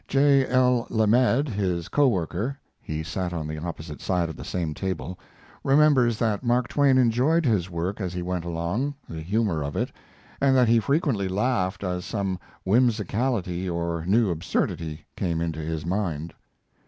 J. 0.07 0.47
L. 0.47 0.87
Lamed, 0.89 1.47
his 1.49 1.87
co 1.87 2.07
worker 2.07 2.57
(he 2.81 3.03
sat 3.03 3.33
on 3.33 3.47
the 3.47 3.59
opposite 3.59 4.01
side 4.01 4.29
of 4.29 4.35
the 4.35 4.43
same 4.43 4.73
table), 4.73 5.19
remembers 5.63 6.17
that 6.17 6.41
Mark 6.43 6.67
Twain 6.67 6.97
enjoyed 6.97 7.45
his 7.45 7.69
work 7.69 8.01
as 8.01 8.11
he 8.11 8.23
went 8.23 8.43
along 8.43 8.95
the 9.07 9.21
humor 9.21 9.61
of 9.61 9.75
it 9.75 9.91
and 10.41 10.55
that 10.55 10.69
he 10.69 10.79
frequently 10.79 11.27
laughed 11.27 11.83
as 11.83 12.03
some 12.03 12.39
whimsicality 12.65 13.69
or 13.69 14.03
new 14.07 14.31
absurdity 14.31 15.05
came 15.15 15.39
into 15.39 15.59
his 15.59 15.85
mind. 15.85 16.33